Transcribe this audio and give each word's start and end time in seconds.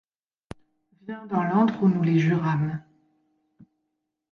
Viens 1.03 1.27
dans 1.27 1.43
l'antre 1.43 1.83
où 1.83 1.87
nous 1.87 2.01
les 2.01 2.17
jurâmes 2.17 2.81